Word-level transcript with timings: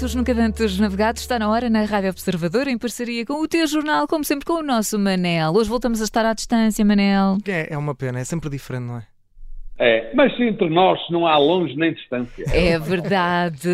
Portos, 0.00 0.14
nunca 0.14 0.32
antes 0.32 0.78
navegados, 0.78 1.20
está 1.20 1.38
na 1.38 1.50
hora 1.50 1.68
na 1.68 1.84
Rádio 1.84 2.08
Observador, 2.08 2.66
em 2.68 2.78
parceria 2.78 3.26
com 3.26 3.34
o 3.34 3.46
teu 3.46 3.66
jornal, 3.66 4.08
como 4.08 4.24
sempre 4.24 4.46
com 4.46 4.54
o 4.54 4.62
nosso 4.62 4.98
Manel. 4.98 5.52
Hoje 5.52 5.68
voltamos 5.68 6.00
a 6.00 6.04
estar 6.04 6.24
à 6.24 6.32
distância, 6.32 6.82
Manel. 6.82 7.36
É, 7.46 7.74
é 7.74 7.76
uma 7.76 7.94
pena, 7.94 8.18
é 8.18 8.24
sempre 8.24 8.48
diferente, 8.48 8.84
não 8.84 8.96
é? 8.96 9.06
É, 9.78 10.10
mas 10.14 10.32
entre 10.40 10.70
nós 10.70 10.98
não 11.10 11.26
há 11.26 11.36
longe 11.36 11.76
nem 11.76 11.92
distância. 11.92 12.46
É 12.50 12.78
verdade. 12.78 13.68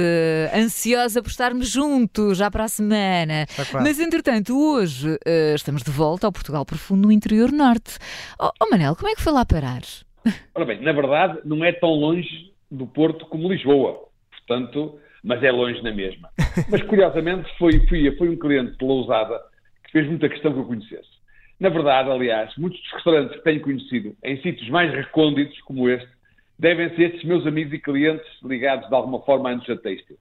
Ansiosa 0.53 1.23
por 1.23 1.29
estarmos 1.29 1.71
juntos 1.71 2.39
já 2.39 2.51
para 2.51 2.65
a 2.65 2.69
semana. 2.69 3.47
Mas, 3.75 4.01
entretanto, 4.01 4.59
hoje 4.59 5.17
eh, 5.25 5.55
estamos 5.55 5.85
de 5.85 5.93
volta 5.93 6.27
ao 6.27 6.33
Portugal 6.33 6.67
Profundo 6.67 7.07
no 7.07 7.13
interior 7.13 7.53
norte. 7.53 7.99
Oh, 8.41 8.51
oh, 8.61 8.69
Manel, 8.69 8.97
como 8.97 9.09
é 9.09 9.15
que 9.15 9.23
foi 9.23 9.33
lá 9.33 9.47
parar? 9.47 9.83
Ora 10.57 10.65
bem, 10.65 10.83
na 10.83 10.93
verdade, 10.93 11.39
não 11.45 11.65
é 11.65 11.71
tão 11.71 11.91
longe 11.91 12.53
do 12.69 12.85
Porto 12.85 13.27
como 13.27 13.49
Lisboa. 13.49 14.09
Portanto, 14.33 14.99
mas 15.23 15.43
é 15.43 15.51
longe 15.51 15.83
na 15.83 15.93
mesma. 15.93 16.31
Mas, 16.71 16.83
curiosamente, 16.83 17.51
foi, 17.59 17.87
foi, 17.87 18.15
foi 18.17 18.29
um 18.29 18.37
cliente 18.37 18.77
de 18.77 18.85
Lousada 18.85 19.41
que 19.85 19.93
fez 19.93 20.07
muita 20.07 20.29
questão 20.29 20.53
que 20.53 20.59
eu 20.59 20.65
conhecesse. 20.65 21.17
Na 21.59 21.69
verdade, 21.69 22.11
aliás, 22.11 22.55
muitos 22.57 22.81
dos 22.83 22.93
restaurantes 22.93 23.37
que 23.37 23.45
tenho 23.45 23.61
conhecido 23.61 24.15
em 24.23 24.37
sítios 24.43 24.69
mais 24.69 24.93
recônditos 24.93 25.59
como 25.63 25.89
este 25.89 26.09
devem 26.59 26.89
ser 26.97 27.11
estes 27.11 27.25
meus 27.25 27.47
amigos 27.47 27.73
e 27.73 27.79
clientes 27.79 28.27
ligados 28.43 28.89
de 28.89 28.95
alguma 28.95 29.21
forma 29.23 29.49
à 29.49 29.53
indústria 29.53 29.79
têxtil. 29.79 30.17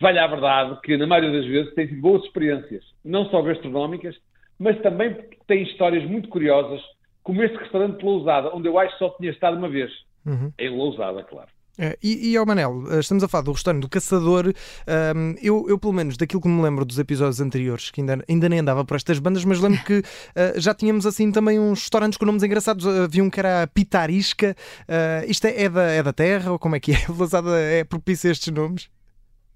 Vale 0.00 0.18
a 0.18 0.26
verdade 0.26 0.80
que, 0.82 0.96
na 0.96 1.06
maioria 1.06 1.38
das 1.38 1.46
vezes, 1.46 1.74
têm 1.74 1.88
sido 1.88 2.00
boas 2.00 2.22
experiências, 2.24 2.84
não 3.04 3.26
só 3.30 3.40
gastronómicas, 3.42 4.16
mas 4.58 4.80
também 4.82 5.14
porque 5.14 5.38
têm 5.46 5.62
histórias 5.62 6.04
muito 6.04 6.28
curiosas, 6.28 6.80
como 7.22 7.42
este 7.42 7.56
restaurante 7.56 7.98
de 7.98 8.04
Lousada, 8.04 8.54
onde 8.54 8.68
eu 8.68 8.78
acho 8.78 8.92
que 8.92 8.98
só 8.98 9.10
tinha 9.10 9.30
estado 9.30 9.56
uma 9.56 9.68
vez. 9.68 9.90
Uhum. 10.26 10.52
Em 10.58 10.68
Lousada, 10.70 11.22
claro. 11.22 11.48
É, 11.78 11.98
e, 12.02 12.30
e 12.30 12.36
ao 12.36 12.46
Manel, 12.46 12.84
eh, 12.90 13.00
estamos 13.00 13.24
a 13.24 13.28
falar 13.28 13.42
do 13.42 13.52
restaurante 13.52 13.82
do 13.82 13.88
Caçador. 13.88 14.52
Ahm, 14.86 15.34
eu, 15.42 15.66
eu, 15.68 15.78
pelo 15.78 15.92
menos, 15.92 16.16
daquilo 16.16 16.40
que 16.40 16.48
me 16.48 16.62
lembro 16.62 16.84
dos 16.84 16.98
episódios 16.98 17.40
anteriores, 17.40 17.90
que 17.90 18.00
ainda, 18.00 18.24
ainda 18.28 18.48
nem 18.48 18.60
andava 18.60 18.84
por 18.84 18.96
estas 18.96 19.18
bandas, 19.18 19.44
mas 19.44 19.60
lembro 19.60 19.82
que 19.84 20.02
eh, 20.36 20.54
já 20.56 20.72
tínhamos 20.74 21.04
assim 21.04 21.32
também 21.32 21.58
uns 21.58 21.80
restaurantes 21.80 22.16
com 22.16 22.24
nomes 22.24 22.42
engraçados. 22.42 22.86
Havia 22.86 23.24
um 23.24 23.30
que 23.30 23.40
era 23.40 23.62
a 23.62 23.66
Pitarisca. 23.66 24.54
Ah, 24.88 25.24
isto 25.26 25.46
é, 25.46 25.64
é 25.64 25.68
da, 25.68 25.82
é 25.82 26.02
da 26.02 26.12
terra 26.12 26.52
ou 26.52 26.58
como 26.58 26.76
é 26.76 26.80
que 26.80 26.92
é? 26.92 26.96
Lousada 27.10 27.58
é 27.58 27.82
propícia 27.84 28.30
a 28.30 28.32
estes 28.32 28.52
nomes? 28.52 28.88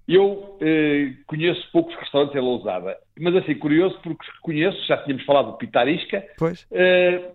Eu 0.09 0.57
eh, 0.59 1.13
conheço 1.27 1.61
poucos 1.71 1.95
restaurantes 1.95 2.35
em 2.35 2.39
Lousada, 2.39 2.97
mas 3.19 3.35
assim, 3.35 3.53
curioso 3.53 3.95
porque 4.01 4.25
conheço, 4.41 4.83
já 4.87 4.97
tínhamos 5.03 5.23
falado 5.23 5.51
do 5.51 5.57
Pitarisca. 5.59 6.25
Pois. 6.35 6.65
Eh, 6.71 7.13
eh, 7.13 7.31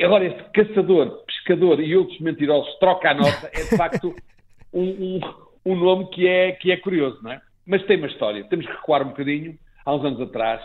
agora, 0.00 0.24
este 0.24 0.42
caçador, 0.52 1.24
pescador 1.26 1.80
e 1.80 1.96
outros 1.96 2.18
mentirosos 2.20 2.78
troca 2.78 3.10
a 3.10 3.14
nota 3.14 3.50
é 3.52 3.62
de 3.62 3.76
facto 3.76 4.14
um, 4.72 4.82
um, 4.82 5.20
um 5.66 5.76
nome 5.76 6.10
que 6.10 6.26
é, 6.26 6.52
que 6.52 6.72
é 6.72 6.76
curioso, 6.76 7.20
não 7.22 7.32
é? 7.32 7.40
Mas 7.66 7.84
tem 7.86 7.96
uma 7.96 8.08
história. 8.08 8.44
Temos 8.44 8.66
que 8.66 8.72
recuar 8.72 9.02
um 9.02 9.08
bocadinho. 9.08 9.56
Há 9.86 9.94
uns 9.94 10.04
anos 10.04 10.20
atrás, 10.20 10.60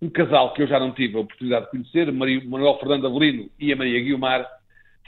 um 0.00 0.10
casal 0.10 0.52
que 0.52 0.62
eu 0.62 0.66
já 0.66 0.80
não 0.80 0.92
tive 0.92 1.16
a 1.16 1.20
oportunidade 1.20 1.66
de 1.66 1.70
conhecer, 1.70 2.10
Manuel 2.12 2.78
Fernando 2.78 3.06
Avelino 3.06 3.48
e 3.58 3.72
a 3.72 3.76
Maria 3.76 4.00
Guiomar, 4.00 4.48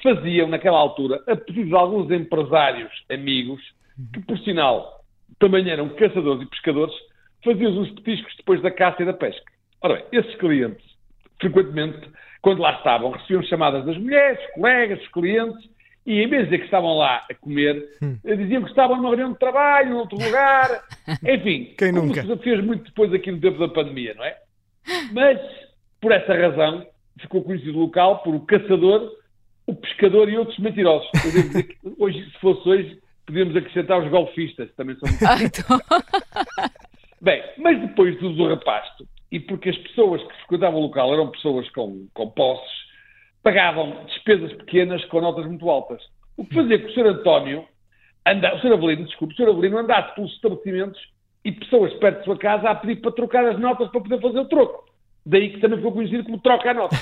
faziam, 0.02 0.48
naquela 0.48 0.78
altura, 0.78 1.22
a 1.26 1.34
pedido 1.34 1.68
de 1.68 1.74
alguns 1.74 2.10
empresários 2.10 2.92
amigos, 3.10 3.60
que, 4.12 4.20
por 4.20 4.38
sinal, 4.40 5.04
também 5.38 5.68
eram 5.68 5.88
caçadores 5.90 6.42
e 6.42 6.50
pescadores, 6.50 6.94
faziam 7.42 7.78
os 7.80 7.90
petiscos 7.90 8.34
depois 8.36 8.60
da 8.62 8.70
caça 8.70 9.02
e 9.02 9.06
da 9.06 9.12
pesca. 9.12 9.52
Ora 9.80 9.94
bem, 9.94 10.04
esses 10.12 10.34
clientes, 10.36 10.84
frequentemente, 11.40 12.08
quando 12.44 12.60
lá 12.60 12.74
estavam, 12.76 13.10
recebiam 13.10 13.42
chamadas 13.44 13.86
das 13.86 13.96
mulheres, 13.96 14.38
colegas, 14.54 14.98
dos 14.98 15.08
clientes, 15.08 15.66
e 16.06 16.20
em 16.20 16.28
vez 16.28 16.42
de 16.42 16.44
dizer 16.50 16.58
que 16.58 16.64
estavam 16.66 16.94
lá 16.98 17.24
a 17.30 17.34
comer, 17.34 17.82
eh, 18.22 18.36
diziam 18.36 18.62
que 18.62 18.68
estavam 18.68 18.96
numa 18.98 19.08
reunião 19.08 19.32
de 19.32 19.38
trabalho, 19.38 19.88
num 19.88 19.96
outro 19.96 20.22
lugar, 20.22 20.84
enfim, 21.26 21.74
Quem 21.78 21.94
como 21.94 22.08
nunca? 22.08 22.22
se 22.22 22.36
fez 22.36 22.62
muito 22.62 22.84
depois 22.84 23.14
aqui 23.14 23.32
no 23.32 23.40
tempo 23.40 23.58
da 23.58 23.68
pandemia, 23.68 24.12
não 24.14 24.22
é? 24.24 24.36
Mas, 25.12 25.40
por 26.02 26.12
essa 26.12 26.34
razão, 26.34 26.86
ficou 27.18 27.42
conhecido 27.42 27.78
o 27.78 27.80
local 27.80 28.18
por 28.18 28.34
o 28.34 28.40
caçador, 28.40 29.10
o 29.66 29.74
pescador 29.74 30.28
e 30.28 30.36
outros 30.36 30.58
mentirosos. 30.58 31.08
Eu 31.24 31.32
devo 31.32 31.48
dizer 31.48 31.62
que 31.62 31.78
hoje, 31.98 32.22
se 32.30 32.38
fosse 32.40 32.68
hoje, 32.68 32.98
podíamos 33.24 33.56
acrescentar 33.56 34.04
os 34.04 34.10
golfistas, 34.10 34.68
que 34.68 34.76
também 34.76 34.96
são 34.96 35.08
muito 35.08 35.26
Ah, 35.26 35.42
então... 35.42 35.80
Bem, 37.22 37.42
mas 37.56 37.80
depois 37.80 38.18
do, 38.20 38.34
do 38.34 38.46
rapasto, 38.50 39.08
e 39.34 39.40
porque 39.40 39.68
as 39.68 39.78
pessoas 39.78 40.22
que 40.22 40.36
frequentavam 40.42 40.78
o 40.78 40.82
local 40.84 41.12
eram 41.12 41.28
pessoas 41.28 41.68
com, 41.70 42.06
com 42.14 42.30
posses, 42.30 42.72
pagavam 43.42 44.04
despesas 44.04 44.52
pequenas 44.52 45.04
com 45.06 45.20
notas 45.20 45.44
muito 45.44 45.68
altas. 45.68 46.00
O 46.36 46.46
que 46.46 46.54
fazia 46.54 46.78
que 46.78 46.86
o 46.86 46.94
Sr. 46.94 47.06
António, 47.06 47.66
anda, 48.24 48.54
o 48.54 48.60
Sr. 48.60 48.74
Avelino, 48.74 49.04
desculpe, 49.04 49.34
o 49.34 49.36
Sr. 49.36 49.48
Avelino 49.48 49.78
andasse 49.78 50.14
pelos 50.14 50.32
estabelecimentos 50.34 51.00
e 51.44 51.50
pessoas 51.50 51.92
perto 51.94 52.18
de 52.20 52.24
sua 52.26 52.38
casa 52.38 52.70
a 52.70 52.76
pedir 52.76 53.00
para 53.00 53.10
trocar 53.10 53.44
as 53.44 53.58
notas 53.58 53.90
para 53.90 54.00
poder 54.02 54.20
fazer 54.20 54.38
o 54.38 54.48
troco. 54.48 54.84
Daí 55.26 55.50
que 55.50 55.58
também 55.58 55.78
ficou 55.78 55.90
conhecido 55.90 56.22
como 56.22 56.38
troca 56.38 56.70
a 56.70 56.74
nota. 56.74 56.96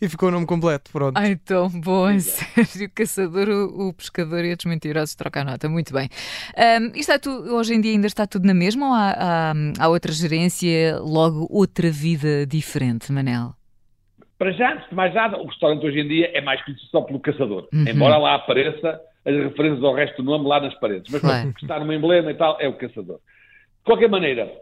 E 0.00 0.08
ficou 0.08 0.28
o 0.28 0.32
nome 0.32 0.46
completo, 0.46 0.90
pronto. 0.90 1.16
Ai, 1.16 1.36
tão 1.36 1.68
bom, 1.68 2.10
em 2.10 2.20
sério. 2.20 2.86
O 2.86 2.90
caçador, 2.94 3.48
o, 3.48 3.88
o 3.88 3.92
pescador 3.92 4.44
e 4.44 4.50
outros 4.50 4.70
mentirosos 4.70 5.14
trocam 5.14 5.42
a 5.42 5.44
nota. 5.44 5.68
Muito 5.68 5.92
bem. 5.92 6.08
Isto 6.94 6.98
está 6.98 7.18
tu- 7.18 7.54
hoje 7.54 7.74
em 7.74 7.80
dia 7.80 7.92
ainda 7.92 8.06
está 8.06 8.26
tudo 8.26 8.46
na 8.46 8.54
mesma 8.54 8.88
ou 8.88 8.92
há, 8.94 9.10
há, 9.18 9.52
há 9.80 9.88
outra 9.88 10.12
gerência, 10.12 10.98
logo 11.00 11.46
outra 11.50 11.90
vida 11.90 12.46
diferente, 12.46 13.10
Manel? 13.12 13.54
Para 14.38 14.52
já, 14.52 14.74
antes 14.74 14.88
de 14.90 14.94
mais 14.94 15.14
nada, 15.14 15.38
o 15.38 15.46
restaurante 15.46 15.86
hoje 15.86 15.98
em 16.00 16.08
dia 16.08 16.30
é 16.36 16.40
mais 16.42 16.62
conhecido 16.62 16.88
só 16.90 17.00
pelo 17.00 17.18
caçador. 17.20 17.68
Embora 17.72 18.18
lá 18.18 18.34
apareça 18.34 19.00
as 19.24 19.34
referências 19.34 19.82
ao 19.82 19.94
resto 19.94 20.22
do 20.22 20.30
nome 20.30 20.46
lá 20.46 20.60
nas 20.60 20.74
paredes. 20.74 21.10
Mas 21.10 21.20
Claro. 21.22 21.52
que 21.54 21.64
está 21.64 21.80
numa 21.80 21.94
emblema 21.94 22.30
e 22.30 22.34
tal 22.34 22.56
é 22.60 22.68
o 22.68 22.74
caçador. 22.76 23.16
De 23.16 23.84
qualquer 23.84 24.08
maneira, 24.10 24.52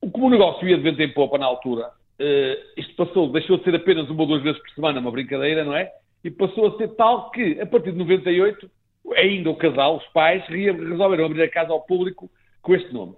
o- 0.00 0.10
como 0.10 0.26
o 0.26 0.30
negócio 0.30 0.66
ia 0.66 0.76
de 0.76 0.82
vento 0.82 1.02
em 1.02 1.12
popa 1.12 1.36
na 1.36 1.44
altura, 1.46 1.90
eh, 2.18 2.58
isto 2.76 2.94
passou, 2.96 3.30
deixou 3.30 3.58
de 3.58 3.64
ser 3.64 3.74
apenas 3.74 4.08
uma 4.10 4.22
ou 4.22 4.26
duas 4.26 4.42
vezes 4.42 4.60
por 4.60 4.70
semana, 4.70 5.00
uma 5.00 5.10
brincadeira, 5.10 5.64
não 5.64 5.76
é? 5.76 5.90
E 6.24 6.30
passou 6.30 6.66
a 6.68 6.76
ser 6.76 6.88
tal 6.96 7.30
que, 7.30 7.60
a 7.60 7.66
partir 7.66 7.92
de 7.92 7.98
98, 7.98 8.70
ainda 9.16 9.50
o 9.50 9.56
casal, 9.56 9.96
os 9.96 10.06
pais, 10.08 10.44
re- 10.48 10.72
resolveram 10.72 11.26
abrir 11.26 11.42
a 11.42 11.48
casa 11.50 11.72
ao 11.72 11.82
público 11.82 12.28
com 12.60 12.74
este 12.74 12.92
nome. 12.92 13.14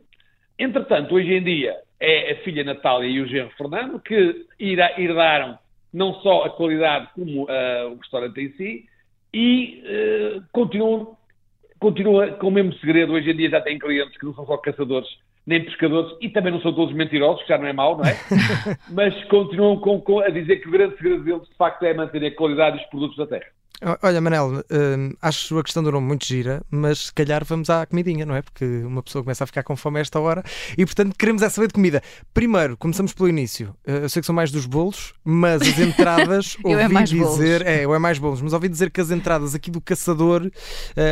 Entretanto, 0.58 1.14
hoje 1.14 1.32
em 1.32 1.42
dia 1.42 1.76
é 1.98 2.32
a 2.32 2.36
filha 2.44 2.62
Natália 2.62 3.08
e 3.08 3.20
o 3.20 3.26
genro 3.26 3.50
Fernando 3.56 3.98
que 4.00 4.46
herdaram 4.60 5.58
não 5.92 6.14
só 6.20 6.44
a 6.44 6.50
qualidade 6.50 7.08
como 7.14 7.46
ah, 7.48 7.88
o 7.90 7.96
restaurante 7.96 8.40
em 8.40 8.52
si 8.52 8.84
e 9.32 9.82
eh, 9.84 10.40
continuam, 10.52 11.16
continua 11.78 12.28
com 12.32 12.48
o 12.48 12.50
mesmo 12.50 12.72
segredo. 12.74 13.12
Hoje 13.12 13.30
em 13.30 13.36
dia 13.36 13.50
já 13.50 13.60
tem 13.60 13.78
clientes 13.78 14.16
que 14.18 14.24
não 14.26 14.34
são 14.34 14.46
só 14.46 14.56
caçadores 14.58 15.08
nem 15.50 15.64
pescadores 15.64 16.10
e 16.20 16.28
também 16.30 16.52
não 16.52 16.60
são 16.62 16.72
todos 16.72 16.94
mentirosos, 16.94 17.42
que 17.42 17.48
já 17.48 17.58
não 17.58 17.66
é 17.66 17.72
mau, 17.72 17.98
não 17.98 18.04
é? 18.04 18.16
Mas 18.88 19.12
continuam 19.24 19.78
com- 19.80 20.00
com- 20.00 20.20
a 20.20 20.30
dizer 20.30 20.56
que 20.60 20.68
o 20.68 20.70
grande 20.70 20.96
segredo 20.96 21.24
deles 21.24 21.42
de 21.48 21.54
facto 21.56 21.82
é 21.82 21.92
manter 21.92 22.24
a 22.24 22.34
qualidade 22.34 22.78
dos 22.78 22.86
produtos 22.86 23.16
da 23.16 23.26
terra. 23.26 23.46
Olha, 24.02 24.20
Manel, 24.20 24.62
hum, 24.70 25.12
acho 25.22 25.58
a 25.58 25.62
questão 25.64 25.82
do 25.82 25.90
nome 25.90 26.06
muito 26.06 26.26
gira, 26.26 26.60
mas 26.70 27.06
se 27.06 27.14
calhar 27.14 27.42
vamos 27.46 27.70
à 27.70 27.86
comidinha, 27.86 28.26
não 28.26 28.34
é? 28.36 28.42
Porque 28.42 28.62
uma 28.84 29.02
pessoa 29.02 29.24
começa 29.24 29.42
a 29.42 29.46
ficar 29.46 29.62
com 29.62 29.74
fome 29.74 29.96
a 29.96 30.02
esta 30.02 30.20
hora 30.20 30.42
e, 30.76 30.84
portanto, 30.84 31.16
queremos 31.18 31.40
é 31.40 31.48
saber 31.48 31.68
de 31.68 31.72
comida. 31.72 32.02
Primeiro, 32.34 32.76
começamos 32.76 33.14
pelo 33.14 33.26
início. 33.30 33.70
Uh, 33.88 34.02
Eu 34.02 34.08
sei 34.10 34.20
que 34.20 34.26
são 34.26 34.34
mais 34.34 34.50
dos 34.52 34.66
bolos, 34.66 35.14
mas 35.24 35.62
as 35.62 35.78
entradas, 35.78 36.58
Eu 36.62 36.78
é 36.78 36.82
ouvi 36.82 36.94
bolos. 36.94 37.10
dizer. 37.38 37.66
É, 37.66 37.84
eu 37.86 37.94
é 37.94 37.98
mais 37.98 38.18
bolos, 38.18 38.42
mas 38.42 38.52
ouvi 38.52 38.68
dizer 38.68 38.90
que 38.90 39.00
as 39.00 39.10
entradas 39.10 39.54
aqui 39.54 39.70
do 39.70 39.80
caçador, 39.80 40.42
uh, 40.44 40.50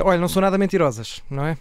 olha, 0.05 0.21
não 0.21 0.29
são 0.29 0.43
nada 0.43 0.59
mentirosas, 0.59 1.23
não 1.31 1.47
é? 1.47 1.57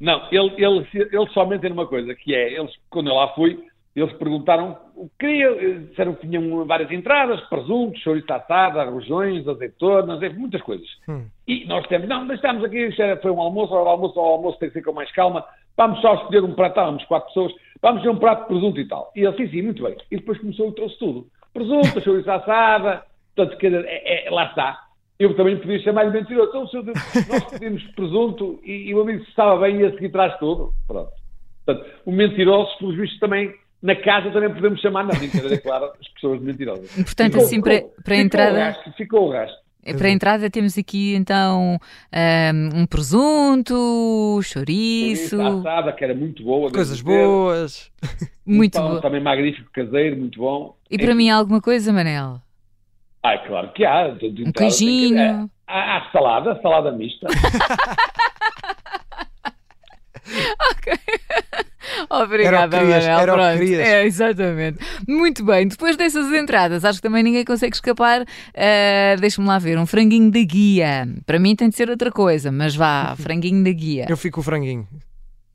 Não, 0.00 0.26
ele- 0.32 0.54
eles, 0.56 0.88
eles 0.94 1.32
só 1.32 1.44
mentem 1.44 1.70
uma 1.72 1.86
coisa, 1.86 2.14
que 2.14 2.34
é, 2.34 2.52
eles, 2.58 2.72
quando 2.88 3.08
eu 3.08 3.14
lá 3.14 3.28
fui, 3.34 3.58
eles 3.94 4.12
perguntaram 4.14 4.78
o 4.94 5.08
que 5.08 5.26
queria, 5.26 5.78
disseram 5.80 6.14
que 6.14 6.26
tinham 6.26 6.64
várias 6.64 6.90
entradas, 6.90 7.40
presunto, 7.48 7.98
chouriço 7.98 8.32
assado, 8.32 8.80
arrojões, 8.80 9.46
azeitonas, 9.46 10.22
enfim, 10.22 10.38
muitas 10.38 10.62
coisas. 10.62 10.86
Hum. 11.08 11.26
E 11.46 11.64
nós 11.66 11.86
temos, 11.88 12.08
não, 12.08 12.24
mas 12.24 12.36
estamos 12.36 12.64
aqui, 12.64 12.86
isto 12.86 13.02
era- 13.02 13.20
foi 13.20 13.30
um 13.30 13.40
almoço, 13.40 13.74
ao 13.74 13.86
almoço, 13.88 14.18
ao 14.18 14.26
almoço 14.26 14.58
tem 14.58 14.68
que 14.70 14.74
ser 14.74 14.82
com 14.84 14.92
mais 14.92 15.10
calma, 15.12 15.44
vamos 15.76 16.00
só 16.00 16.14
escolher 16.14 16.44
um 16.44 16.54
prato, 16.54 16.70
estávamos 16.70 17.04
quatro 17.04 17.28
pessoas, 17.28 17.52
vamos 17.82 18.02
ter 18.02 18.08
um 18.08 18.16
prato 18.16 18.42
de 18.42 18.46
presunto 18.48 18.80
e 18.80 18.88
tal. 18.88 19.10
E 19.16 19.20
ele, 19.24 19.36
sim, 19.36 19.48
sim, 19.48 19.62
muito 19.62 19.82
bem. 19.82 19.96
E 20.10 20.16
depois 20.16 20.38
começou 20.38 20.68
e 20.68 20.74
trouxe 20.74 20.98
tudo. 20.98 21.26
Presunto, 21.52 22.00
chouriço 22.00 22.30
assada, 22.30 23.02
portanto, 23.34 23.58
é- 23.64 24.26
é- 24.26 24.30
lá 24.30 24.44
está. 24.46 24.78
Eu 25.20 25.36
também 25.36 25.56
podia 25.58 25.78
chamar-lhe 25.80 26.10
mentiroso. 26.10 26.48
Então, 26.48 26.66
senhor, 26.68 26.84
nós 27.28 27.44
pedimos 27.50 27.82
presunto 27.94 28.58
e, 28.64 28.88
e 28.88 28.94
o 28.94 29.02
amigo 29.02 29.22
se 29.22 29.28
estava 29.30 29.60
bem 29.60 29.76
e 29.80 29.84
a 29.86 29.90
seguir 29.92 30.08
traz 30.10 30.36
tudo. 30.38 30.72
Pronto. 30.88 31.10
Portanto, 31.66 31.86
o 32.06 32.10
mentiroso, 32.12 32.70
pelos 32.78 32.96
vistos, 32.96 33.20
também, 33.20 33.52
na 33.82 33.94
casa 33.96 34.30
também 34.30 34.52
podemos 34.52 34.80
chamar, 34.80 35.04
na 35.04 35.12
brincadeira, 35.14 35.54
é 35.54 35.58
claro, 35.58 35.90
as 36.00 36.08
pessoas 36.14 36.40
de 36.40 36.46
mentirosas. 36.46 36.90
Portanto, 36.92 37.32
Ficou- 37.32 37.46
assim, 37.46 37.60
para, 37.60 37.80
para 37.80 37.84
a 37.84 37.92
ficou 38.00 38.16
o 38.16 38.20
entrada. 38.20 38.64
rastro, 38.64 38.92
ficou 38.94 39.28
o 39.28 39.32
rastro. 39.32 39.60
É, 39.82 39.94
Para 39.94 40.08
a 40.08 40.10
entrada 40.10 40.50
temos 40.50 40.76
aqui 40.76 41.14
então 41.14 41.78
ahm, 42.12 42.68
um 42.82 42.86
presunto, 42.86 44.38
chouriço, 44.42 45.40
assada, 45.40 45.92
que 45.92 46.04
era 46.04 46.14
muito 46.14 46.42
boa. 46.44 46.70
Coisas 46.70 47.00
boas. 47.00 47.90
Um 48.46 48.56
muito 48.56 48.72
pão 48.78 48.94
bom. 48.96 49.00
também 49.00 49.22
magnífico, 49.22 49.70
caseiro, 49.72 50.16
muito 50.18 50.38
bom. 50.38 50.76
E 50.90 50.98
para 50.98 51.14
mim 51.14 51.30
alguma 51.30 51.60
coisa, 51.62 51.92
Manel? 51.92 52.40
Ah, 53.22 53.38
claro 53.38 53.72
que 53.72 53.84
há. 53.84 54.08
De, 54.08 54.30
de 54.30 54.42
Um 54.42 54.44
tem 54.44 54.52
que- 54.52 54.58
queijinho. 54.60 55.50
Há, 55.66 55.96
há 55.98 56.10
salada, 56.10 56.58
salada 56.62 56.90
mista. 56.92 57.26
ok. 60.72 60.92
Obrigada, 62.10 62.76
era 62.76 62.86
querias, 62.86 63.04
Manel. 63.06 63.20
Era 63.20 63.32
Pronto. 63.32 63.48
o 63.48 63.52
que 63.52 63.58
querias. 63.66 63.88
É, 63.88 64.04
exatamente. 64.04 64.78
Muito 65.08 65.44
bem. 65.44 65.68
Depois 65.68 65.96
dessas 65.96 66.32
entradas, 66.32 66.84
acho 66.84 66.98
que 67.00 67.06
também 67.08 67.22
ninguém 67.22 67.44
consegue 67.44 67.74
escapar. 67.74 68.22
Uh, 68.22 69.20
Deixa-me 69.20 69.46
lá 69.46 69.58
ver. 69.58 69.78
Um 69.78 69.86
franguinho 69.86 70.30
da 70.30 70.40
guia. 70.42 71.06
Para 71.26 71.38
mim 71.38 71.54
tem 71.56 71.68
de 71.68 71.76
ser 71.76 71.90
outra 71.90 72.10
coisa, 72.10 72.50
mas 72.50 72.74
vá, 72.74 73.14
franguinho 73.20 73.62
da 73.64 73.70
guia. 73.72 74.06
Eu 74.08 74.16
fico 74.16 74.36
com 74.36 74.40
o 74.40 74.44
franguinho. 74.44 74.86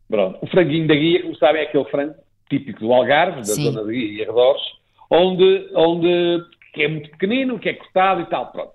Pronto. 0.10 0.38
O 0.42 0.48
franguinho 0.48 0.88
da 0.88 0.96
guia, 0.96 1.22
como 1.24 1.36
sabem, 1.38 1.62
é 1.62 1.66
aquele 1.66 1.86
frango 1.86 2.14
típico 2.50 2.80
do 2.80 2.94
Algarve, 2.94 3.38
da 3.38 3.44
Sim. 3.46 3.72
zona 3.72 3.84
de 3.86 3.92
guia 3.94 4.20
e 4.20 4.24
arredores, 4.24 4.62
onde, 5.10 5.70
onde 5.74 6.44
que 6.76 6.84
é 6.84 6.88
muito 6.90 7.10
pequenino, 7.10 7.58
que 7.58 7.70
é 7.70 7.74
cortado 7.74 8.22
e 8.22 8.26
tal, 8.26 8.52
pronto. 8.52 8.74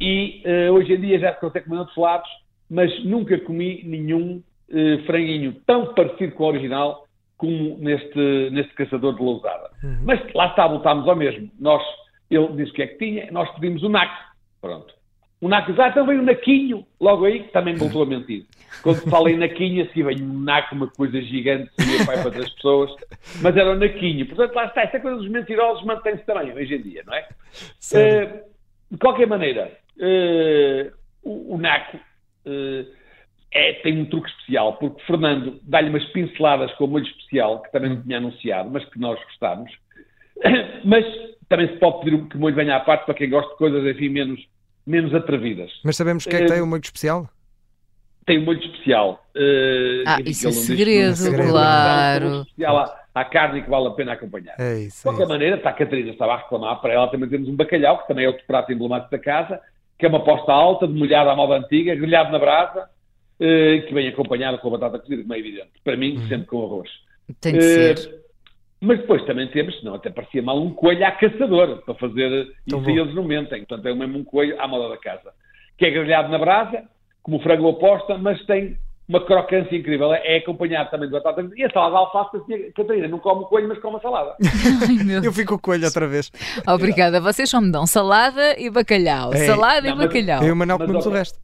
E 0.00 0.40
eh, 0.44 0.70
hoje 0.70 0.94
em 0.94 1.00
dia 1.00 1.18
já 1.18 1.34
se 1.34 1.40
consegue 1.40 1.66
comer 1.66 1.80
outros 1.80 1.96
lados, 1.96 2.28
mas 2.68 3.04
nunca 3.04 3.38
comi 3.38 3.82
nenhum 3.84 4.42
eh, 4.70 4.98
franguinho 5.06 5.52
tão 5.66 5.94
parecido 5.94 6.32
com 6.32 6.44
o 6.44 6.48
original 6.48 7.06
como 7.36 7.76
neste, 7.78 8.50
neste 8.50 8.72
caçador 8.74 9.14
de 9.14 9.22
lousada. 9.22 9.70
Mas 10.02 10.32
lá 10.32 10.46
está, 10.46 10.66
voltámos 10.66 11.06
ao 11.06 11.14
mesmo. 11.14 11.50
Nós, 11.60 11.82
ele 12.30 12.48
disse 12.56 12.70
o 12.70 12.74
que 12.74 12.82
é 12.82 12.86
que 12.86 12.98
tinha, 12.98 13.30
nós 13.30 13.50
pedimos 13.54 13.82
o 13.82 13.88
naco. 13.88 14.16
Pronto. 14.60 14.94
O 15.42 15.48
naco 15.48 15.72
diz, 15.72 15.80
ah, 15.80 15.88
então 15.88 16.06
veio 16.06 16.20
o 16.20 16.24
naquinho. 16.24 16.86
Logo 17.00 17.24
aí, 17.24 17.42
também 17.48 17.74
voltou 17.74 18.04
a 18.04 18.06
mentir. 18.06 18.46
Quando 18.80 19.10
falei 19.10 19.36
naquinho, 19.36 19.84
assim, 19.84 20.04
veio 20.04 20.24
um 20.24 20.40
naco, 20.40 20.72
uma 20.72 20.86
coisa 20.86 21.20
gigante, 21.20 21.68
seria 21.78 22.06
pai 22.06 22.22
para 22.22 22.30
três 22.30 22.48
pessoas, 22.54 22.94
mas 23.42 23.56
era 23.56 23.72
o 23.72 23.74
naquinho. 23.74 24.24
Portanto, 24.26 24.54
lá 24.54 24.66
está, 24.66 24.82
esta 24.82 25.00
coisa 25.00 25.16
dos 25.16 25.28
mentirosos 25.28 25.84
mantém-se 25.84 26.24
também 26.24 26.52
hoje 26.52 26.76
em 26.76 26.82
dia, 26.82 27.02
não 27.04 27.12
é? 27.12 27.26
Eh, 27.94 28.44
de 28.88 28.98
qualquer 28.98 29.26
maneira, 29.26 29.72
eh, 29.98 30.92
o, 31.24 31.56
o 31.56 31.58
Naco 31.58 31.98
eh, 32.46 32.86
é- 33.50 33.72
tem 33.82 34.00
um 34.00 34.04
truque 34.04 34.30
especial, 34.30 34.74
porque 34.74 35.02
Fernando 35.02 35.58
dá-lhe 35.64 35.88
umas 35.88 36.04
pinceladas 36.12 36.72
com 36.74 36.84
o 36.84 36.88
molho 36.88 37.04
especial, 37.04 37.62
que 37.62 37.72
também 37.72 37.90
não 37.90 38.02
tinha 38.02 38.18
anunciado, 38.18 38.70
mas 38.70 38.84
que 38.84 38.98
nós 38.98 39.18
gostamos. 39.24 39.72
Mas 40.84 41.04
também 41.48 41.68
se 41.68 41.76
pode 41.78 42.04
pedir 42.04 42.28
que 42.28 42.36
o 42.36 42.40
molho 42.40 42.54
venha 42.54 42.76
à 42.76 42.80
parte 42.80 43.04
para 43.04 43.14
quem 43.14 43.28
gosta 43.28 43.50
de 43.50 43.58
coisas, 43.58 43.84
enfim, 43.84 44.08
menos, 44.08 44.40
menos 44.86 45.14
atrevidas. 45.14 45.70
Mas 45.84 45.96
sabemos 45.96 46.24
o 46.26 46.28
que 46.28 46.36
é 46.36 46.38
que 46.40 46.44
Eh, 46.44 46.48
tem 46.48 46.60
o 46.60 46.66
molho 46.66 46.82
especial? 46.82 47.28
Tem 48.26 48.38
um 48.38 48.44
molho 48.44 48.60
especial. 48.60 49.24
eh, 49.34 50.04
Ah, 50.06 50.18
isso 50.24 50.48
é 50.48 50.52
segredo, 50.52 51.16
não 51.30 51.50
claro. 51.50 52.20
Tem 52.20 52.28
um 52.28 52.30
molho 52.32 52.42
especial 52.42 52.78
à, 52.78 53.00
à 53.14 53.24
carne 53.24 53.62
que 53.62 53.70
vale 53.70 53.88
a 53.88 53.90
pena 53.90 54.12
acompanhar. 54.12 54.54
É 54.58 54.78
isso. 54.80 54.96
De 54.96 55.00
É 55.00 55.02
qualquer 55.04 55.22
isso. 55.24 55.32
maneira, 55.32 55.56
está 55.56 55.70
a 55.70 55.72
Catarina 55.72 56.10
estava 56.10 56.34
a 56.34 56.36
reclamar, 56.38 56.80
para 56.80 56.92
ela 56.94 57.08
também 57.08 57.28
temos 57.28 57.48
um 57.48 57.56
bacalhau, 57.56 57.98
que 58.02 58.08
também 58.08 58.24
é 58.24 58.28
outro 58.28 58.44
prato 58.46 58.72
emblemático 58.72 59.10
da 59.10 59.18
casa, 59.18 59.60
que 59.98 60.06
é 60.06 60.08
uma 60.08 60.22
posta 60.24 60.52
alta, 60.52 60.86
demolhada 60.86 61.30
à 61.32 61.36
moda 61.36 61.54
antiga, 61.56 61.94
grelhado 61.94 62.30
na 62.32 62.38
brasa, 62.38 62.88
eh, 63.40 63.84
que 63.88 63.94
vem 63.94 64.08
acompanhado 64.08 64.58
com 64.58 64.68
a 64.68 64.78
batata 64.78 64.98
cozida, 65.00 65.22
como 65.22 65.34
é 65.34 65.38
evidente. 65.38 65.70
Para 65.82 65.96
mim, 65.96 66.24
sempre 66.28 66.46
com 66.46 66.64
arroz. 66.64 66.88
Tem 67.40 67.52
de 67.54 67.58
Eh, 67.58 67.96
ser. 67.96 68.21
Mas 68.82 68.98
depois 68.98 69.24
também 69.24 69.46
temos, 69.48 69.78
senão 69.78 69.94
até 69.94 70.10
parecia 70.10 70.42
mal, 70.42 70.60
um 70.60 70.70
coelho 70.74 71.06
à 71.06 71.12
caçadora, 71.12 71.76
para 71.76 71.94
fazer, 71.94 72.28
Tão 72.68 72.80
isso 72.80 72.86
bom. 72.86 72.90
aí 72.90 72.98
eles 72.98 73.14
não 73.14 73.24
mentem, 73.24 73.64
portanto 73.64 73.86
é 73.86 73.94
mesmo 73.94 74.18
um 74.18 74.24
coelho 74.24 74.60
à 74.60 74.66
moda 74.68 74.88
da 74.90 74.96
casa, 74.98 75.30
que 75.78 75.86
é 75.86 75.90
grelhado 75.90 76.28
na 76.30 76.38
brasa, 76.38 76.82
como 77.22 77.38
frango 77.40 77.66
oposta, 77.68 78.18
mas 78.18 78.44
tem 78.46 78.76
uma 79.08 79.20
crocância 79.24 79.76
incrível, 79.76 80.12
é 80.14 80.38
acompanhado 80.38 80.90
também 80.90 81.06
de 81.08 81.12
batata 81.12 81.46
e 81.56 81.64
a 81.64 81.70
salada 81.70 81.90
de 81.92 81.96
alface, 81.98 82.36
assim, 82.38 82.54
a 82.54 82.72
Catarina 82.72 83.08
não 83.08 83.18
come 83.18 83.42
o 83.42 83.46
coelho, 83.46 83.68
mas 83.68 83.78
come 83.78 83.96
a 83.96 84.00
salada. 84.00 84.36
Ai, 84.40 85.26
Eu 85.26 85.32
fico 85.32 85.50
com 85.50 85.54
o 85.56 85.58
coelho 85.60 85.84
outra 85.84 86.06
vez. 86.06 86.30
Obrigada. 86.66 87.20
Vocês 87.20 87.50
só 87.50 87.60
me 87.60 87.70
dão 87.70 87.86
salada 87.86 88.58
e 88.58 88.70
bacalhau. 88.70 89.32
É. 89.34 89.38
Salada 89.38 89.88
Não, 89.88 89.94
e 89.94 89.98
mas- 89.98 90.06
bacalhau. 90.06 90.42
Eu 90.42 90.48
e 90.48 90.52
o 90.52 90.56
Manel 90.56 90.78
Mas, 90.78 90.86
comemos 90.86 91.06
o 91.06 91.10
resto. 91.10 91.38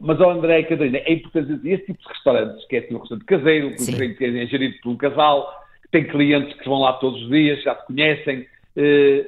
Mas, 0.00 0.20
ó 0.20 0.30
André 0.30 0.60
e 0.60 0.64
Catarina, 0.64 0.98
é 0.98 1.12
importante 1.14 1.56
dizer, 1.56 1.72
esse 1.74 1.86
tipo 1.86 1.98
de 2.00 2.08
restaurantes, 2.08 2.66
que 2.68 2.76
é 2.76 2.80
tipo 2.82 2.94
um 2.94 2.98
restaurante 3.00 3.24
caseiro, 3.26 3.70
que 4.16 4.24
é 4.24 4.46
gerido 4.46 4.74
por 4.82 4.90
um 4.90 4.96
casal, 4.96 5.50
tem 5.90 6.04
clientes 6.04 6.56
que 6.58 6.68
vão 6.68 6.80
lá 6.80 6.94
todos 6.94 7.22
os 7.22 7.28
dias, 7.28 7.62
já 7.62 7.74
se 7.74 7.86
conhecem, 7.86 8.46
eh, 8.76 9.26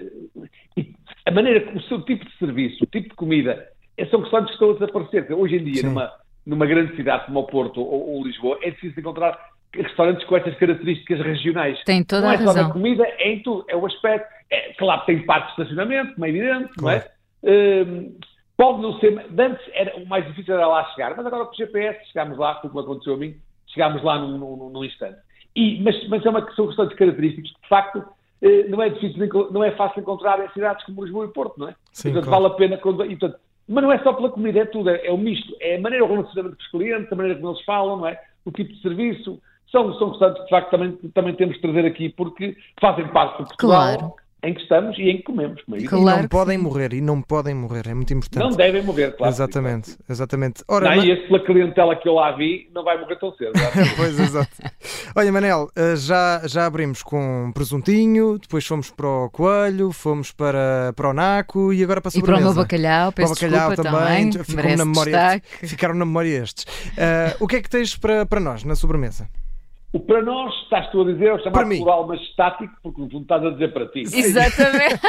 e 0.77 0.95
a 1.27 1.31
maneira, 1.31 1.71
o 1.75 1.81
seu 1.83 2.01
tipo 2.03 2.25
de 2.25 2.37
serviço, 2.39 2.85
o 2.85 2.87
tipo 2.87 3.09
de 3.09 3.15
comida, 3.15 3.67
eh, 3.97 4.07
são 4.07 4.21
restaurantes 4.21 4.57
que 4.57 4.65
estão 4.65 4.71
a 4.71 4.79
desaparecer. 4.79 5.33
Hoje 5.33 5.57
em 5.57 5.65
dia, 5.65 5.81
Sim. 5.83 5.87
numa, 5.89 6.12
numa 6.47 6.67
grande 6.67 6.95
cidade 6.97 7.27
como 7.27 7.41
o 7.41 7.47
Porto 7.47 7.81
ou, 7.81 8.17
ou 8.17 8.25
Lisboa, 8.25 8.59
é 8.62 8.71
difícil 8.71 9.01
encontrar 9.01 9.39
restaurantes 9.75 10.25
com 10.27 10.37
estas 10.37 10.55
características 10.57 11.21
regionais. 11.21 11.83
Tem 11.85 12.03
toda 12.05 12.23
não 12.23 12.31
a 12.31 12.35
é 12.35 12.39
só 12.39 12.45
na 12.45 12.53
razão. 12.53 12.71
comida, 12.73 13.05
é 13.06 13.33
em 13.33 13.43
tudo. 13.43 13.65
É 13.69 13.77
o 13.77 13.87
aspecto. 13.87 14.29
É, 14.51 14.73
claro, 14.75 15.05
tem 15.06 15.25
parte 15.25 15.47
de 15.47 15.63
estacionamento, 15.63 16.15
como 16.15 16.27
é 16.27 16.29
evidente, 16.29 16.71
não 16.81 16.91
é? 16.91 17.09
Hum, 17.45 18.19
pode 18.56 18.83
não 18.83 18.99
ser. 18.99 19.27
Antes 19.39 19.65
era, 19.73 19.97
o 19.97 20.06
mais 20.06 20.27
difícil 20.27 20.55
era 20.55 20.67
lá 20.67 20.85
chegar, 20.91 21.17
mas 21.17 21.25
agora 21.25 21.45
com 21.45 21.53
o 21.53 21.56
GPS 21.56 22.05
chegámos 22.09 22.37
lá, 22.37 22.56
como 22.56 22.81
aconteceu 22.81 23.15
a 23.15 23.17
mim, 23.17 23.37
chegámos 23.69 24.03
lá 24.03 24.19
num, 24.19 24.37
num, 24.39 24.71
num 24.71 24.85
instante. 24.85 25.19
E, 25.55 25.82
mas, 25.82 26.08
mas 26.08 26.25
é 26.25 26.31
uma 26.31 26.43
questão 26.43 26.67
questão 26.67 26.87
de 26.87 26.94
características 26.94 27.52
que, 27.52 27.62
de 27.62 27.69
facto, 27.69 28.05
eh, 28.43 28.69
não 28.69 28.82
é 28.82 28.88
difícil, 28.88 29.29
não 29.50 29.64
é 29.64 29.73
fácil 29.73 30.00
encontrar 30.00 30.44
em 30.44 30.49
cidades 30.50 30.85
como 30.85 31.05
Lisboa 31.05 31.26
e 31.26 31.29
Porto, 31.29 31.58
não 31.58 31.69
é? 31.69 31.75
Sim, 31.93 32.12
portanto, 32.12 32.29
claro. 32.29 32.43
vale 32.43 32.55
a 32.55 32.56
pena. 32.56 32.79
Quando, 32.79 33.05
e, 33.05 33.17
portanto, 33.17 33.41
mas 33.69 33.85
não 33.85 33.93
é 33.93 33.99
só 34.00 34.12
pela 34.12 34.31
comida, 34.31 34.61
é 34.61 34.64
tudo, 34.64 34.91
é, 34.91 35.06
é 35.06 35.12
o 35.12 35.19
misto. 35.19 35.56
É 35.61 35.76
a 35.76 35.81
maneira, 35.81 36.05
o 36.05 36.08
relacionamento 36.08 36.56
com 36.56 36.62
os 36.62 36.70
clientes, 36.70 37.12
a 37.12 37.17
maneira 37.17 37.38
como 37.38 37.52
eles 37.52 37.64
falam, 37.64 37.97
não 37.99 38.06
é? 38.06 38.20
O 38.44 38.50
tipo 38.50 38.73
de 38.73 38.81
serviço. 38.82 39.41
São, 39.70 39.94
são 39.94 40.11
restaurantes 40.11 40.41
que, 40.41 40.44
de 40.47 40.50
facto, 40.50 40.70
também, 40.70 40.93
também 41.14 41.35
temos 41.37 41.55
de 41.55 41.61
trazer 41.61 41.87
aqui 41.87 42.08
porque 42.08 42.56
fazem 42.81 43.06
parte 43.08 43.38
do 43.38 43.46
Portugal 43.46 43.96
Claro. 43.96 44.14
Em 44.43 44.55
que 44.55 44.61
estamos 44.63 44.97
e 44.99 45.03
em 45.11 45.17
que 45.19 45.23
comemos. 45.25 45.63
Como 45.65 45.77
é. 45.77 45.81
Claro 45.85 46.19
e 46.19 46.23
não 46.23 46.29
podem 46.29 46.57
sim. 46.59 46.65
morrer, 46.65 46.93
e 46.95 47.01
não 47.01 47.21
podem 47.23 47.55
morrer, 47.55 47.87
é 47.89 47.95
muito 47.95 48.13
importante. 48.15 48.43
Não 48.43 48.51
devem 48.57 48.83
morrer, 48.83 49.17
claro. 49.17 49.33
exatamente, 49.33 49.97
exatamente. 50.09 50.65
Ora, 50.69 50.89
Não, 50.91 50.97
Ma- 50.97 51.05
e 51.05 51.11
esse 51.11 51.27
pela 51.27 51.45
clientela 51.45 51.97
que 51.97 52.09
eu 52.09 52.15
lá 52.15 52.33
vi, 52.33 52.71
não 52.75 52.83
vai 52.83 52.99
morrer 52.99 53.17
tão 53.17 53.33
cedo. 53.35 53.53
pois, 53.97 54.19
exato. 54.19 54.51
Olha, 55.15 55.31
Manel, 55.33 55.69
eh, 55.77 55.95
já, 55.97 56.41
já 56.47 56.67
abrimos 56.67 57.03
com 57.03 57.51
presuntinho, 57.53 58.39
depois 58.39 58.67
fomos 58.67 58.91
para 58.91 59.07
o 59.07 59.31
coelho, 59.31 59.93
fomos 59.93 60.33
para, 60.33 60.93
para 60.97 61.11
o 61.11 61.13
naco 61.13 61.73
e 61.73 61.83
agora 61.85 62.01
para 62.01 62.11
a 62.11 62.17
E 62.17 62.21
para 62.23 62.23
o 62.23 62.27
sobremesa. 62.39 62.55
meu 62.55 62.63
bacalhau, 62.63 63.13
Para 63.13 63.25
o 63.25 63.29
peço 63.29 63.35
bacalhau 63.35 63.69
desculpa 63.71 63.91
também, 63.99 64.31
também. 64.31 64.45
ficou 64.45 64.77
na 64.77 64.85
memória, 64.85 65.13
destaque. 65.13 65.67
ficaram 65.67 65.95
na 65.95 66.05
memória 66.07 66.43
estes. 66.43 66.67
Eh, 66.97 67.37
o 67.41 67.47
que 67.47 67.57
é 67.57 67.63
que 67.63 67.69
tens 67.69 67.97
para, 67.97 68.25
para 68.25 68.41
nós 68.41 68.65
na 68.65 68.75
sobremesa? 68.75 69.29
O 69.93 69.99
para 70.01 70.23
nós, 70.23 70.55
estás 70.63 70.89
tu 70.91 71.01
a 71.03 71.05
dizer, 71.05 71.27
é 71.27 71.33
o 71.33 71.37
Para 71.37 71.45
chamado 71.45 71.67
mim. 71.67 71.77
plural, 71.79 72.07
mas 72.07 72.21
estático, 72.21 72.73
porque 72.83 73.01
no 73.01 73.11
fundo 73.11 73.23
estás 73.23 73.45
a 73.45 73.51
dizer 73.51 73.73
para 73.73 73.87
ti. 73.87 74.01
Exatamente. 74.03 75.01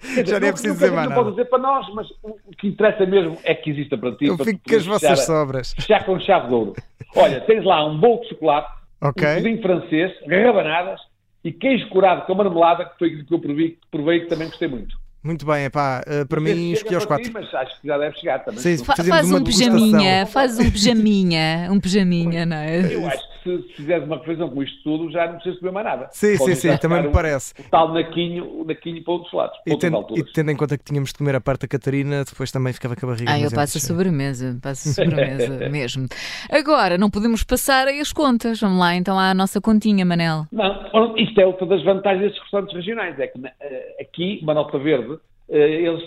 Dizer, 0.00 0.26
Já 0.26 0.40
nem 0.40 0.48
é 0.48 0.52
não- 0.52 0.52
preciso 0.52 0.68
não 0.68 0.74
dizer 0.74 0.90
mais 0.90 1.02
Não 1.08 1.10
nada. 1.10 1.14
pode 1.22 1.30
dizer 1.36 1.44
para 1.50 1.58
nós, 1.58 1.86
mas 1.94 2.06
o 2.22 2.56
que 2.58 2.68
interessa 2.68 3.06
mesmo 3.06 3.38
é 3.44 3.54
que 3.54 3.70
exista 3.70 3.98
para 3.98 4.12
ti. 4.16 4.26
Eu 4.26 4.36
para 4.36 4.46
fico 4.46 4.60
com 4.68 4.74
as 4.76 4.86
vossas 4.86 5.10
fechar, 5.10 5.16
sobras. 5.22 5.74
fechar 5.74 6.04
com 6.04 6.18
chave 6.20 6.48
de 6.48 6.54
ouro. 6.54 6.74
Olha, 7.16 7.40
tens 7.42 7.64
lá 7.64 7.84
um 7.86 7.98
bolo 7.98 8.20
de 8.22 8.30
chocolate, 8.30 8.72
Ok. 9.02 9.26
um 9.28 9.34
pudim 9.36 9.62
francês, 9.62 10.12
rabanadas 10.26 11.00
e 11.44 11.52
queijo 11.52 11.86
curado 11.90 12.24
com 12.26 12.34
marmelada, 12.34 12.86
que 12.86 12.98
foi 12.98 13.08
aquilo 13.08 13.26
que 13.26 13.34
eu 13.34 13.38
provei, 13.38 13.68
que 13.72 13.78
provei 13.90 14.20
que 14.20 14.26
também 14.26 14.48
gostei 14.48 14.66
muito. 14.68 14.96
Muito 15.22 15.46
bem, 15.46 15.64
epá, 15.64 16.02
eh, 16.06 16.24
para 16.26 16.38
mim 16.40 16.72
escolhi 16.72 16.96
os 16.96 17.06
para 17.06 17.16
quatro. 17.16 17.24
ti, 17.24 17.30
mas 17.32 17.54
acho 17.54 17.80
que 17.80 17.86
já 17.88 17.96
deve 17.96 18.14
chegar 18.18 18.40
também. 18.44 18.60
Sim, 18.60 18.84
faz 18.84 18.98
uma 19.08 19.16
um 19.38 19.42
degustação. 19.42 19.74
pijaminha, 19.74 20.26
faz 20.26 20.58
um 20.58 20.70
pijaminha, 20.70 21.68
um 21.70 21.80
pijaminha, 21.80 22.44
não 22.44 22.56
é? 22.58 22.94
Eu 22.94 23.06
acho 23.06 23.26
que 23.28 23.33
se, 23.44 23.62
fizeres 23.74 24.04
uma 24.06 24.16
refeição 24.18 24.48
com 24.50 24.62
isto 24.62 24.82
tudo, 24.82 25.10
já 25.12 25.26
não 25.26 25.34
precisas 25.34 25.58
comer 25.60 25.70
mais 25.72 25.86
nada. 25.86 26.08
Sim, 26.10 26.36
Podes 26.38 26.58
sim, 26.58 26.70
sim, 26.70 26.76
também 26.78 27.02
me 27.02 27.08
um- 27.08 27.12
parece. 27.12 27.52
O 27.60 27.62
tal 27.70 27.92
naquinho, 27.92 28.62
o 28.62 28.64
naquinho 28.64 29.04
para 29.04 29.12
outros 29.12 29.32
lados, 29.32 29.56
para 29.64 29.72
E 29.74 29.78
tendo, 29.78 30.06
e 30.16 30.24
tendo 30.32 30.50
em 30.50 30.56
conta 30.56 30.76
que 30.78 30.84
tínhamos 30.84 31.10
de 31.10 31.18
comer 31.18 31.36
a 31.36 31.40
parte 31.40 31.60
da 31.62 31.68
Catarina, 31.68 32.24
depois 32.24 32.50
também 32.50 32.72
ficava 32.72 32.96
com 32.96 33.06
a 33.06 33.10
barriga. 33.10 33.30
Ah, 33.30 33.38
eu 33.38 33.44
nos 33.44 33.52
passo 33.54 33.78
a 33.78 33.80
sobremesa, 33.80 34.58
passo 34.62 34.88
a 34.88 34.92
sobremesa 35.04 35.68
mesmo. 35.68 36.06
Agora, 36.50 36.98
não 36.98 37.10
podemos 37.10 37.44
passar 37.44 37.86
aí 37.86 38.00
as 38.00 38.12
contas. 38.12 38.58
Vamos 38.60 38.78
lá 38.80 38.94
então 38.96 39.18
à 39.18 39.32
nossa 39.34 39.60
continha, 39.60 40.04
Manel. 40.04 40.46
Não, 40.50 41.16
isto 41.16 41.40
é 41.40 41.46
outra 41.46 41.66
das 41.66 41.82
vantagens 41.84 42.22
destes 42.22 42.42
restaurantes 42.42 42.74
regionais, 42.74 43.18
é 43.20 43.26
que 43.26 43.38
eh, 43.60 43.96
aqui, 44.00 44.40
uma 44.42 44.54
nota 44.54 44.78
verde, 44.78 45.18
eh, 45.48 45.82
eles 45.82 46.02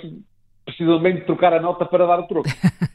precisam 0.65 0.99
bem 0.99 1.15
de 1.15 1.21
trocar 1.21 1.53
a 1.53 1.61
nota 1.61 1.85
para 1.85 2.05
dar 2.05 2.19
o 2.19 2.23
troco. 2.27 2.49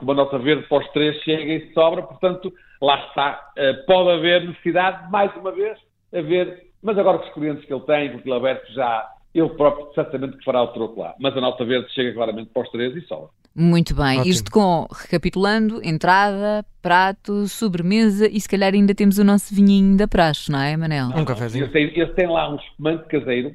Porque 0.00 0.04
uma 0.04 0.14
nota 0.14 0.38
verde 0.38 0.66
para 0.66 0.78
os 0.82 0.88
três 0.92 1.14
chega 1.22 1.52
e 1.52 1.72
sobra, 1.74 2.02
portanto, 2.02 2.50
lá 2.80 2.98
está. 3.08 3.50
Eh, 3.56 3.74
Pode 3.86 4.10
haver 4.10 4.48
necessidade, 4.48 5.10
mais 5.10 5.30
uma 5.36 5.52
vez, 5.52 5.76
haver, 6.14 6.68
mas 6.82 6.96
agora 6.96 7.18
com 7.18 7.26
os 7.28 7.34
clientes 7.34 7.64
que 7.66 7.72
ele 7.74 7.82
tem, 7.82 8.10
com 8.12 8.18
aquilo 8.18 8.34
aberto 8.34 8.72
já, 8.72 9.06
ele 9.34 9.50
próprio 9.50 9.92
certamente 9.94 10.38
que 10.38 10.44
fará 10.44 10.62
o 10.62 10.68
troco 10.68 10.98
lá. 11.00 11.14
Mas 11.20 11.36
a 11.36 11.40
nota 11.40 11.64
verde 11.66 11.92
chega 11.92 12.14
claramente 12.14 12.50
para 12.50 12.62
os 12.62 12.70
três 12.70 12.96
e 12.96 13.02
sobra. 13.02 13.28
Muito 13.54 13.94
bem, 13.94 14.20
Ótimo. 14.20 14.32
isto 14.32 14.50
com, 14.50 14.86
recapitulando, 14.90 15.80
entrada, 15.84 16.64
prato, 16.80 17.46
sobremesa 17.46 18.26
e 18.26 18.40
se 18.40 18.48
calhar 18.48 18.72
ainda 18.72 18.94
temos 18.94 19.18
o 19.18 19.24
nosso 19.24 19.54
vinhinho 19.54 19.96
da 19.98 20.08
praxe, 20.08 20.50
não 20.50 20.60
é, 20.62 20.76
Manel? 20.76 21.08
Um 21.08 21.24
cafezinho. 21.26 21.64
Esse 21.64 21.72
tem, 21.72 21.86
esse 22.00 22.12
tem 22.14 22.26
lá 22.28 22.48
um 22.50 22.56
espumante 22.56 23.04
caseiro, 23.08 23.54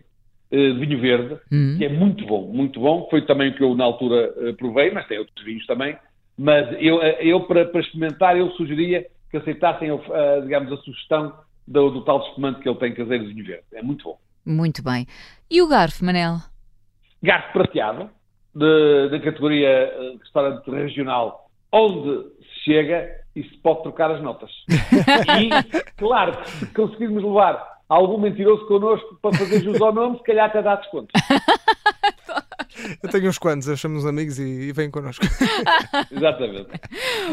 eh, 0.52 0.72
de 0.74 0.80
vinho 0.86 1.00
verde, 1.02 1.38
Hum. 1.52 1.76
que 1.80 1.86
é 1.86 1.90
muito 1.90 2.24
bom, 2.28 2.42
muito 2.52 2.80
bom. 2.80 3.08
Foi 3.10 3.26
também 3.26 3.50
o 3.50 3.56
que 3.56 3.64
eu 3.64 3.74
na 3.74 3.86
altura 3.86 4.32
eh, 4.38 4.52
provei, 4.54 4.92
mas 4.92 5.08
tem 5.08 5.18
outros 5.18 5.44
vinhos 5.46 5.66
também. 5.66 5.98
Mas 6.38 6.68
eu, 6.80 7.02
eh, 7.02 7.18
eu 7.22 7.42
para, 7.42 7.66
para 7.66 7.82
experimentar, 7.82 8.38
eu 8.38 8.52
sugeria 8.52 9.06
que 9.32 9.38
aceitassem, 9.38 9.90
eh, 9.90 10.42
digamos, 10.42 10.72
a 10.72 10.78
sugestão 10.78 11.34
do, 11.68 11.90
do 11.90 12.02
tal 12.04 12.26
espumante 12.28 12.62
que 12.62 12.70
ele 12.70 12.78
tem 12.78 12.94
caseiro 12.94 13.26
de 13.26 13.34
vinho 13.34 13.46
verde. 13.46 13.66
É 13.74 13.82
muito 13.82 14.04
bom. 14.04 14.18
Muito 14.46 14.84
bem. 14.84 15.08
E 15.50 15.62
o 15.62 15.68
garfo, 15.68 16.04
Manel? 16.06 16.38
Garfo 17.24 17.54
prateado, 17.54 18.10
da 18.54 19.20
categoria 19.20 19.68
eh, 19.68 20.16
restaurante 20.20 20.70
regional, 20.70 21.50
onde 21.72 22.30
se 22.40 22.64
chega 22.66 23.10
e 23.36 23.44
se 23.44 23.58
pode 23.58 23.84
trocar 23.84 24.12
as 24.12 24.22
notas. 24.22 24.52
e, 24.70 25.94
claro, 25.98 26.38
que 26.42 26.50
se 26.50 26.66
conseguirmos 26.68 27.24
levar 27.24 27.76
algum 27.90 28.18
mentiroso 28.18 28.66
connosco 28.68 29.18
para 29.22 29.38
fazer 29.38 29.62
jus 29.62 29.82
ao 29.82 29.94
nome, 29.94 30.18
se 30.18 30.24
calhar 30.24 30.48
até 30.48 30.62
dá 30.62 30.76
desconto. 30.76 31.08
Eu 33.04 33.10
tenho 33.10 33.30
uns 33.30 33.38
quantos, 33.38 33.68
eu 33.68 33.78
chamo 33.78 33.98
os 33.98 34.06
amigos 34.06 34.40
e, 34.40 34.44
e 34.44 34.72
vêm 34.72 34.90
connosco. 34.90 35.26
Exatamente. 36.12 36.68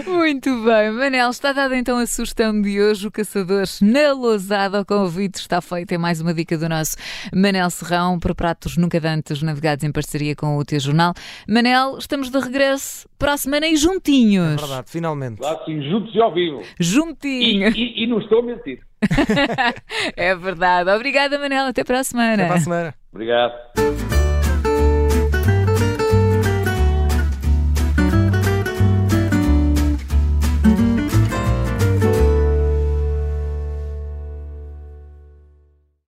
Muito 0.07 0.62
bem, 0.64 0.90
Manel, 0.92 1.31
está 1.31 1.52
dada 1.52 1.76
então 1.76 1.99
a 1.99 2.07
sugestão 2.07 2.61
de 2.61 2.81
hoje, 2.81 3.07
o 3.07 3.11
Caçador 3.11 3.64
na 3.81 4.12
Lousada. 4.12 4.81
O 4.81 4.85
convite 4.85 5.37
está 5.37 5.61
feito, 5.61 5.92
é 5.92 5.99
mais 5.99 6.21
uma 6.21 6.35
dica 6.35 6.57
do 6.59 6.69
nosso 6.69 6.97
Manel 7.35 7.71
Serrão 7.71 8.19
para 8.19 8.35
pratos 8.35 8.76
nunca 8.76 9.00
dantes 9.00 9.42
navegados 9.42 9.85
em 9.85 9.92
parceria 9.92 10.35
com 10.37 10.57
o 10.57 10.64
teu 10.64 10.78
jornal. 10.81 11.14
Manel, 11.49 11.99
estamos 11.99 12.31
de 12.31 12.38
regresso 12.38 13.09
para 13.19 13.33
a 13.35 13.37
semana 13.37 13.66
e 13.66 13.76
juntinhos. 13.76 14.54
É 14.54 14.57
verdade, 14.66 14.90
finalmente. 14.90 15.38
Claro, 15.38 15.61
sim, 15.64 15.81
juntos 15.83 16.14
e 16.14 16.21
ao 16.21 16.33
vivo. 16.35 16.62
E, 16.78 16.85
Juntinhos. 16.85 17.75
e- 17.76 18.02
e 18.04 18.07
não 18.07 18.19
estou 18.19 18.40
a 18.40 18.42
mentir. 18.42 18.81
é 20.16 20.35
verdade. 20.37 20.90
Obrigada, 20.90 21.38
Manel. 21.38 21.66
Até 21.66 21.85
para 21.85 22.00
a 22.00 22.04
semana. 22.04 22.35
Até 22.35 22.47
para 22.47 22.57
a 22.57 22.61
semana. 22.61 22.95
Obrigado. 23.12 23.52